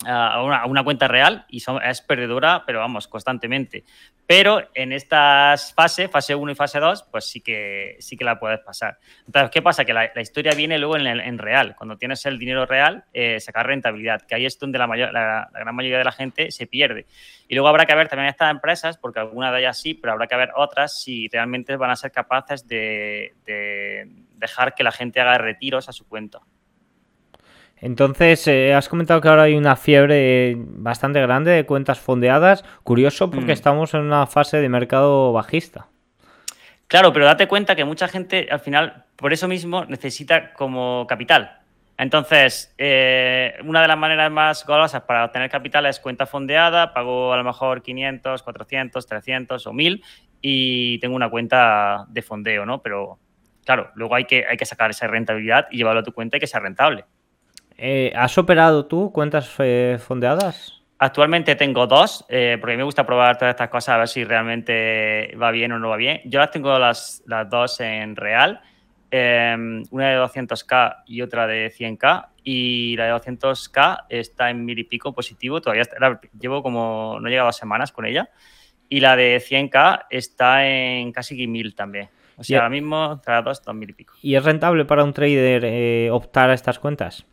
[0.06, 3.84] a una, cuenta real y es perdedora, pero vamos, constantemente.
[4.26, 8.38] Pero en estas fases, fase 1 y fase 2, pues sí que, sí que la
[8.38, 8.98] puedes pasar.
[9.26, 9.84] Entonces, ¿qué pasa?
[9.84, 11.74] Que la, historia viene luego en, en, real.
[11.76, 15.50] Cuando tienes el dinero real, eh, sacar rentabilidad, que ahí es donde la, mayor, la,
[15.52, 17.06] gran mayoría de la gente se pierde.
[17.48, 20.26] Y luego habrá que ver también estas empresas, porque algunas de ellas sí, pero habrá
[20.26, 23.34] que ver otras si realmente van a ser capaces de
[24.36, 26.40] dejar que la gente haga retiros a su cuenta.
[27.84, 32.64] Entonces, eh, has comentado que ahora hay una fiebre bastante grande de cuentas fondeadas.
[32.82, 33.50] Curioso porque mm.
[33.50, 35.88] estamos en una fase de mercado bajista.
[36.86, 41.58] Claro, pero date cuenta que mucha gente al final, por eso mismo, necesita como capital.
[41.98, 47.34] Entonces, eh, una de las maneras más golosas para obtener capital es cuenta fondeada, pago
[47.34, 50.02] a lo mejor 500, 400, 300 o 1000
[50.40, 52.80] y tengo una cuenta de fondeo, ¿no?
[52.80, 53.18] Pero
[53.62, 56.40] claro, luego hay que, hay que sacar esa rentabilidad y llevarlo a tu cuenta y
[56.40, 57.04] que sea rentable.
[57.76, 60.80] Eh, ¿Has operado tú cuentas eh, fondeadas?
[60.98, 65.34] Actualmente tengo dos, eh, porque me gusta probar todas estas cosas a ver si realmente
[65.40, 66.20] va bien o no va bien.
[66.24, 68.60] Yo las tengo las, las dos en real,
[69.10, 74.78] em, una de 200k y otra de 100k, y la de 200k está en mil
[74.78, 75.84] y pico positivo, todavía
[76.38, 78.30] llevo como, no he llegado a semanas con ella,
[78.88, 82.08] y la de 100k está en casi mil también.
[82.36, 84.14] O sea, ahora mismo, cada dos, dos mil y pico.
[84.22, 87.26] ¿Y es rentable para un trader optar a estas cuentas?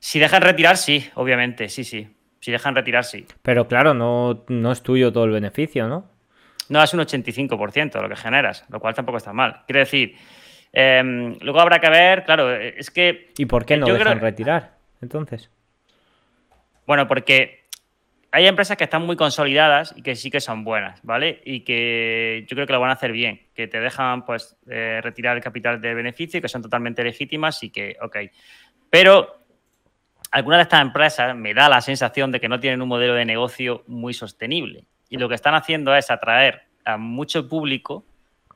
[0.00, 2.08] Si dejan retirar, sí, obviamente, sí, sí.
[2.40, 3.26] Si dejan retirar, sí.
[3.42, 6.10] Pero claro, no, no es tuyo todo el beneficio, ¿no?
[6.70, 9.62] no es un 85% lo que generas, lo cual tampoco está mal.
[9.66, 10.16] Quiero decir,
[10.72, 13.32] em, luego habrá que ver, claro, es que...
[13.36, 15.50] ¿Y por qué no dejan retirar entonces?
[16.86, 17.64] Bueno, porque
[18.30, 21.40] hay empresas que están muy consolidadas y que sí que son buenas, ¿vale?
[21.44, 25.00] Y que yo creo que lo van a hacer bien, que te dejan pues eh,
[25.02, 28.16] retirar el capital de beneficio, que son totalmente legítimas y que, ok.
[28.88, 29.39] Pero
[30.30, 33.24] algunas de estas empresas me da la sensación de que no tienen un modelo de
[33.24, 34.84] negocio muy sostenible.
[35.08, 38.04] Y lo que están haciendo es atraer a mucho público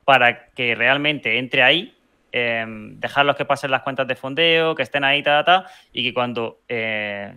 [0.05, 1.97] para que realmente entre ahí,
[2.31, 6.13] em, dejarlos que pasen las cuentas de fondeo, que estén ahí, ta, ta, y que
[6.13, 7.35] cuando, eh,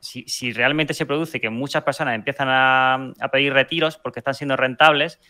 [0.00, 5.20] si, realmente se produce que muchas personas empiezan a, pedir retiros porque están siendo rentables,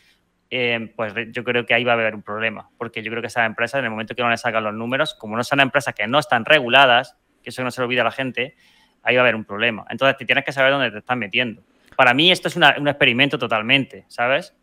[0.51, 3.29] em, pues yo creo que ahí va a haber un problema, porque yo creo que
[3.29, 5.95] esas empresas, en el momento que no les sacan los números, como no son empresas
[5.95, 7.17] que no están reguladas,
[7.51, 8.57] eso no se lo olvida a la gente,
[9.03, 9.85] ahí va a haber un problema.
[9.91, 11.63] Entonces, te tienes que saber dónde te estás metiendo.
[11.97, 14.55] Para mí esto es un experimento totalmente, ¿sabes?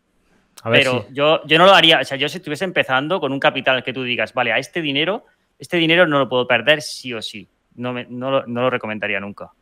[0.64, 3.82] Pero yo, yo no lo haría, o sea, yo si estuviese empezando con un capital
[3.82, 5.24] que tú digas, vale, a este dinero,
[5.58, 7.48] este dinero no lo puedo perder sí o sí.
[7.76, 9.52] No, no, no lo recomendaría nunca.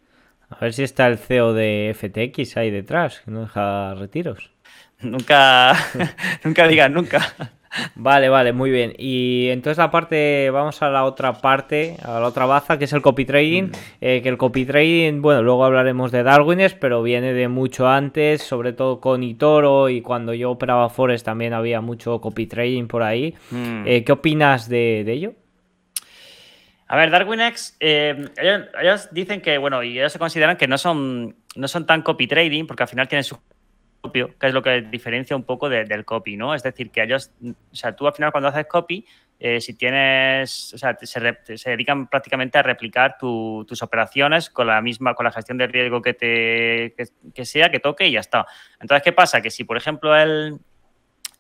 [0.51, 4.51] A ver si está el CEO de FTX ahí detrás, que no deja retiros.
[5.01, 5.77] Nunca,
[6.45, 7.53] nunca digas nunca.
[7.95, 8.95] Vale, vale, muy bien.
[8.99, 12.93] Y entonces la parte, vamos a la otra parte, a la otra baza, que es
[12.93, 13.65] el copy trading.
[13.65, 13.73] Mm.
[14.01, 18.43] Eh, que el copy trading, bueno, luego hablaremos de Darwines, pero viene de mucho antes,
[18.43, 23.03] sobre todo con Itoro y cuando yo operaba Forest también había mucho copy trading por
[23.03, 23.35] ahí.
[23.51, 23.85] Mm.
[23.87, 25.35] Eh, ¿Qué opinas de, ello?
[26.87, 28.29] A ver, Darwinex, eh,
[28.81, 32.27] ellos, dicen que, bueno, y ellos se consideran que no son, no son tan copy
[32.27, 33.25] trading, porque al final tienen
[34.13, 36.55] su que es lo que diferencia un poco del copy, ¿no?
[36.55, 39.07] Es decir, que ellos, o sea, tú al final cuando haces copy,
[39.41, 45.15] eh, si tienes, o sea, se, dedican prácticamente a replicar tus operaciones con la misma,
[45.15, 46.95] con la gestión de riesgo que te
[47.33, 48.47] que, sea, que toque y ya está.
[48.81, 49.41] Entonces, ¿qué pasa?
[49.41, 50.59] Que si, por ejemplo, el,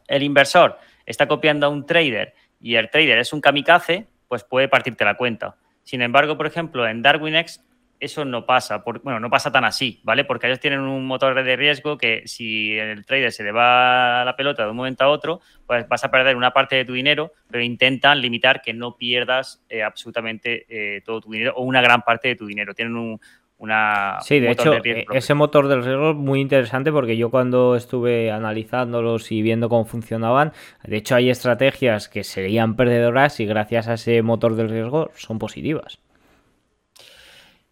[0.06, 4.68] el inversor está copiando a un trader y el trader es un kamikaze, pues puede
[4.68, 5.56] partirte la cuenta.
[5.82, 7.64] Sin embargo, por ejemplo, en DarwinX
[8.00, 10.24] eso no pasa, bueno, no pasa tan así, ¿vale?
[10.24, 14.36] Porque ellos tienen un motor de riesgo que si el trader se le va la
[14.36, 17.32] pelota de un momento a otro, pues vas a perder una parte de tu dinero,
[17.50, 22.02] pero intentan limitar que no pierdas eh, absolutamente eh, todo tu dinero o una gran
[22.02, 22.74] parte de tu dinero.
[22.74, 23.20] Tienen un,
[23.58, 24.18] una...
[24.20, 28.30] Sí, de hecho, e, ese motor del riesgo es muy interesante porque yo cuando estuve
[28.30, 30.52] analizándolos y viendo cómo funcionaban,
[30.84, 35.38] de hecho hay estrategias que serían perdedoras y gracias a ese motor del riesgo son
[35.38, 35.98] positivas.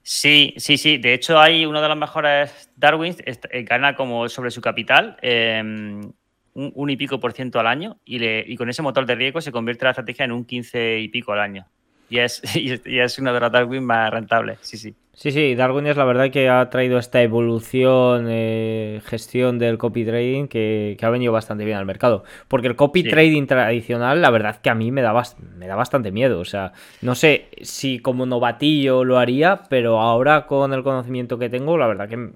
[0.09, 0.99] Sí, sí, sí.
[0.99, 6.13] De hecho, hay uno de los mejores Darwins, eh, gana como sobre su capital em,
[6.55, 9.41] un, y pico por ciento al año y, le, y, con ese motor de riesgo
[9.41, 11.67] se convierte la estrategia en un 15 y pico al año.
[12.11, 14.95] Y es, y es una de las Darwin más rentables, sí, sí.
[15.17, 20.05] Sí, sí, Darwin es la verdad que ha traído esta evolución, eh, gestión del copy
[20.05, 22.23] trading que, ha venido bastante bien al mercado.
[22.49, 25.15] Porque el copy trading tradicional, la verdad que a mí me da,
[25.57, 26.39] me da bastante miedo.
[26.39, 31.49] O sea, no sé si como novatillo lo haría, pero ahora con el conocimiento que
[31.49, 32.33] tengo, la verdad que,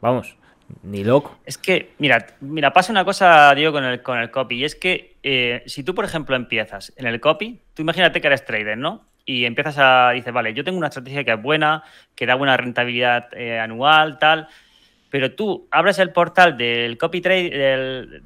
[0.00, 0.36] vamos,
[0.82, 1.38] ni loco.
[1.44, 4.56] Es que, mira, mira, pasa una cosa, Diego, con el, con el copy.
[4.56, 8.26] Y es que eh, si tú, por ejemplo, empiezas en el copy, tú imagínate que
[8.26, 9.06] eres trader, ¿no?
[9.28, 11.82] y empiezas a, dices, vale, yo tengo una estrategia que es buena,
[12.14, 14.48] que da buena rentabilidad eh, anual, tal,
[15.16, 17.48] pero tú abres el portal del copy trade,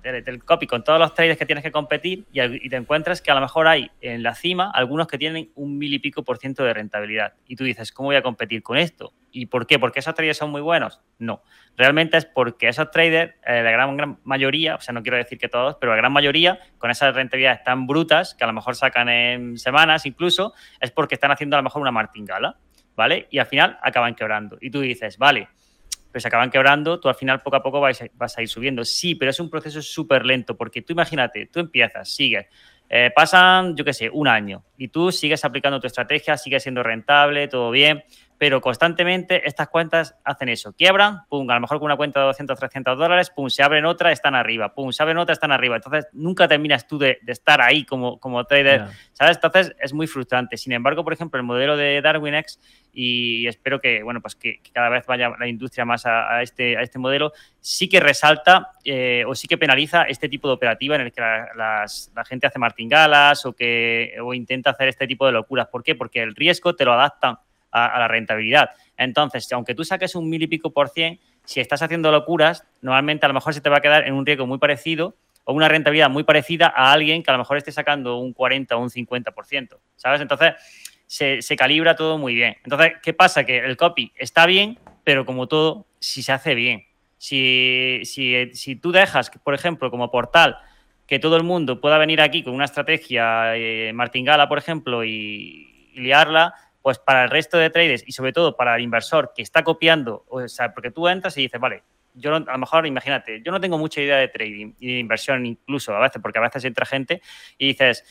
[0.02, 3.34] del, copy con todos los traders que tienes que competir y, te encuentras que a
[3.36, 6.64] lo mejor hay en la cima algunos que tienen un mil y pico por ciento
[6.64, 7.34] de rentabilidad.
[7.46, 9.12] Y tú dices, ¿cómo voy a competir con esto?
[9.30, 9.78] ¿Y por qué?
[9.78, 11.00] ¿Porque esos traders son muy buenos?
[11.20, 11.44] No.
[11.76, 15.38] Realmente es porque esos traders, eh, la gran, gran mayoría, o sea, no quiero decir
[15.38, 18.74] que todos, pero la gran mayoría, con esas rentabilidades tan brutas, que a lo mejor
[18.74, 22.56] sacan en semanas incluso, es porque están haciendo a lo mejor una martingala,
[22.96, 23.28] ¿vale?
[23.30, 24.58] Y al final acaban quebrando.
[24.60, 25.46] Y tú dices, vale,
[26.10, 28.84] pero se acaban quebrando, tú al final poco a poco vas, vas a ir subiendo.
[28.84, 32.46] Sí, pero es un proceso súper lento, porque tú imagínate, tú empiezas, sigues,
[32.88, 36.82] eh, pasan, yo qué sé, un año, y tú sigues aplicando tu estrategia, sigues siendo
[36.82, 38.02] rentable, todo bien,
[38.40, 42.26] pero constantemente estas cuentas hacen eso, quiebran, pum, a lo mejor con una cuenta de
[42.28, 45.76] 200, 300 dólares, pum, se abren otra, están arriba, pum, se abren otra, están arriba.
[45.76, 49.36] Entonces, nunca terminas tú de, estar ahí como, como trader, ¿sabes?
[49.36, 50.56] Entonces, es muy frustrante.
[50.56, 52.58] Sin embargo, por ejemplo, el modelo de DarwinX,
[52.94, 56.80] y espero que, bueno, pues que, cada vez vaya la industria más a, este, a
[56.80, 61.02] este modelo, sí que resalta eh, o sí que penaliza este tipo de operativa en
[61.02, 61.84] el que la,
[62.26, 65.66] gente hace martingalas o, que, o intenta hacer este tipo de locuras.
[65.66, 65.94] ¿Por qué?
[65.94, 67.36] Porque el riesgo te lo adaptan
[67.72, 68.70] a, la rentabilidad.
[68.96, 73.26] Entonces, aunque tú saques un mil y pico por cien, si estás haciendo locuras, normalmente
[73.26, 75.68] a lo mejor se te va a quedar en un riesgo muy parecido o una
[75.68, 78.90] rentabilidad muy parecida a alguien que a lo mejor esté sacando un 40 o un
[78.90, 80.20] 50%, ¿sabes?
[80.20, 80.54] Entonces,
[81.06, 82.56] se, calibra todo muy bien.
[82.62, 83.44] Entonces, ¿qué pasa?
[83.44, 86.84] Que el copy está bien, pero como todo, si se hace bien.
[87.18, 90.56] Si, si, si tú dejas, por ejemplo, como portal,
[91.10, 95.90] que todo el mundo pueda venir aquí con una estrategia eh, martingala, por ejemplo, y,
[95.96, 99.62] liarla, pues para el resto de traders y sobre todo para el inversor que está
[99.62, 101.82] copiando, o sea, porque tú entras y dices, vale,
[102.14, 105.46] yo a lo mejor, imagínate, yo no tengo mucha idea de trading y de inversión
[105.46, 107.22] incluso a veces, porque a veces entra gente
[107.58, 108.04] y dices,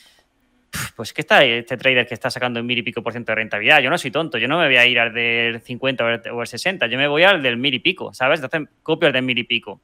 [0.96, 3.36] pues que está este trader que está sacando el mil y pico por ciento de
[3.36, 3.80] rentabilidad.
[3.80, 6.46] Yo no soy tonto, yo no me voy a ir al del 50 o el
[6.46, 8.40] 60, yo me voy al del mil y pico, ¿sabes?
[8.40, 9.80] Entonces copio el del mil y pico.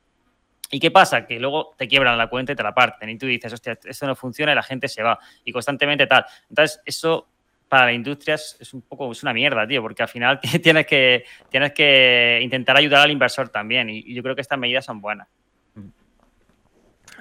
[0.70, 1.27] ¿Y qué pasa?
[1.27, 3.09] Que luego te quiebran la cuenta y te la parten.
[3.09, 5.18] Y tú dices, hostia, esto no funciona y la gente se va.
[5.44, 6.27] Y constantemente tal.
[6.49, 7.29] Entonces, eso
[7.68, 11.24] para la industria es, un poco, es una mierda, tío, porque al final tienes que,
[11.50, 13.90] tienes que intentar ayudar al inversor también.
[13.90, 15.29] Y, yo creo que estas medidas son buenas.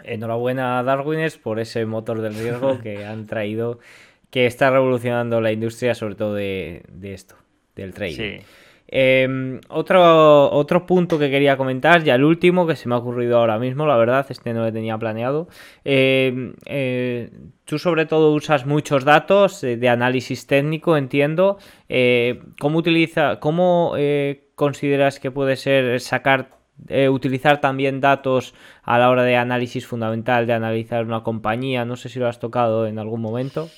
[0.03, 3.79] Enhorabuena a Darwiners por ese motor del riesgo que han traído,
[4.29, 7.35] que está revolucionando la industria, sobre todo de, esto,
[7.75, 8.41] del trading.
[8.87, 13.37] Em, otro, otro punto que quería comentar, ya el último que se me ha ocurrido
[13.39, 15.47] ahora mismo, la verdad, este no lo tenía planeado.
[15.83, 17.31] Em, eh,
[17.65, 21.57] tú sobre todo usas muchos datos de análisis técnico, entiendo.
[21.89, 26.49] Eh, ¿Cómo utiliza, cómo eh, consideras que puede ser sacar
[27.09, 31.85] utilizar también datos a la hora de análisis fundamental, de analizar una compañía.
[31.85, 33.69] No sé si lo has tocado en algún momento.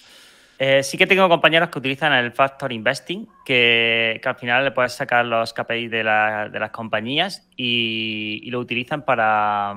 [0.60, 4.94] Eh, sí que tengo compañeros que utilizan el Factor Investing, que, al final le puedes
[4.94, 9.76] sacar los KPIs de, las compañías y, lo utilizan para,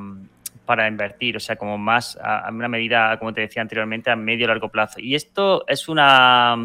[0.89, 4.49] invertir, o sea, como más a, una medida, como te decía anteriormente, a medio y
[4.49, 5.01] largo plazo.
[5.01, 6.57] Y esto es una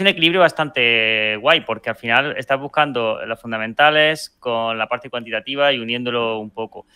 [0.00, 5.72] un equilibrio bastante guay, porque al final estás buscando los fundamentales con la parte cuantitativa
[5.72, 6.86] y uniéndolo un poco.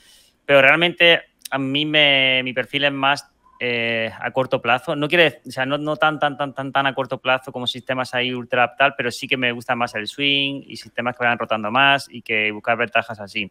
[0.44, 4.94] Pero realmente a mí me, mi perfil es más eh, a corto plazo.
[4.94, 7.66] No quiere, o sea, no, no, tan, tan, tan, tan, tan a corto plazo como
[7.66, 11.24] sistemas ahí ultra tal, pero sí que me gusta más el swing y sistemas que
[11.24, 13.50] vayan rotando más y que buscar ventajas así.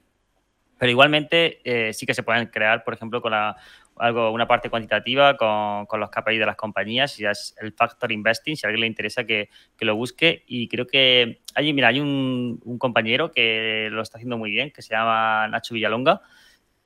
[0.78, 3.58] Pero igualmente eh, sí que se pueden crear, por ejemplo, con la,
[3.98, 8.12] algo, una parte cuantitativa con, con, los KPI de las compañías, y es el factor
[8.12, 10.44] investing, si a alguien le interesa que, que lo busque.
[10.48, 14.72] Y creo que hay, mira, hay un, un, compañero que lo está haciendo muy bien,
[14.72, 16.22] que se llama Nacho Villalonga,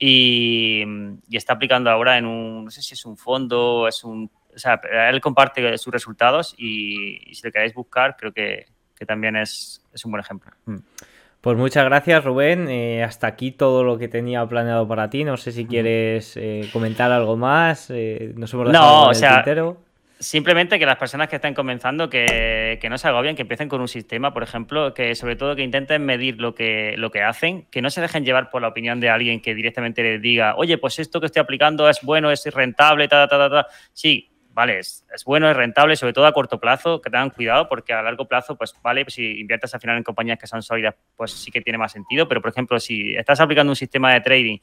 [0.04, 0.84] y,
[1.32, 4.82] está aplicando ahora en un, no sé si es un fondo, es un, o sea,
[5.10, 8.66] él comparte sus resultados y, si lo queréis buscar, creo que,
[8.98, 10.52] que también es, es, un buen ejemplo.
[10.66, 10.78] Mm.
[11.40, 12.68] Pues muchas gracias, Rubén.
[12.68, 15.24] Eh, hasta aquí todo lo que tenía planeado para ti.
[15.24, 17.90] No sé si quieres eh, comentar algo más.
[17.90, 19.44] Eh, nos hemos no, o sea,
[20.22, 23.82] Simplemente que las personas que están comenzando que, que, no se agobien, que empiecen con
[23.82, 27.66] un sistema, por ejemplo, que sobre todo que intenten medir lo que, lo que hacen,
[27.72, 30.78] que no se dejen llevar por la opinión de alguien que directamente les diga, oye,
[30.78, 33.68] pues esto que estoy aplicando es bueno, es rentable, ta, ta, ta, ta.
[33.94, 37.92] Sí, vale, es, bueno, es rentable, sobre todo a corto plazo, que tengan cuidado, porque
[37.92, 40.94] a largo plazo, pues vale, pues, si inviertes al final en compañías que son sólidas,
[41.16, 42.28] pues sí que tiene más sentido.
[42.28, 44.60] Pero, por ejemplo, si estás aplicando un sistema de trading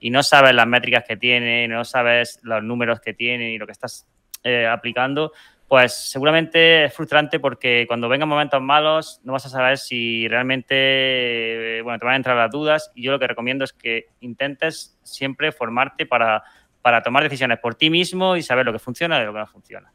[0.00, 3.66] y no sabes las métricas que tiene, no sabes los números que tiene y lo
[3.66, 4.08] que estás
[4.42, 5.32] eh, aplicando,
[5.68, 11.80] pues seguramente es frustrante porque cuando vengan momentos malos no vas a saber si realmente,
[11.82, 14.98] bueno, te van a entrar las dudas y yo lo que recomiendo es que intentes
[15.02, 16.42] siempre formarte para,
[16.82, 19.46] para tomar decisiones por ti mismo y saber lo que funciona y lo que no
[19.46, 19.92] funciona.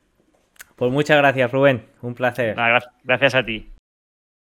[0.75, 1.85] Pues muchas gracias, Rubén.
[2.01, 2.55] Un placer.
[3.03, 3.76] gracias a ti.